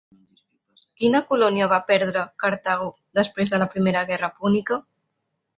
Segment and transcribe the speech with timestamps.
[1.01, 2.89] Quina colònia va perdre Cartago
[3.21, 4.83] després de la Primera Guerra Púnica?